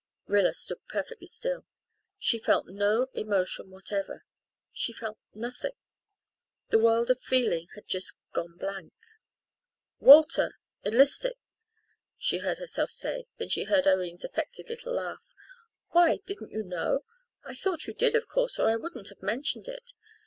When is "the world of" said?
6.71-7.21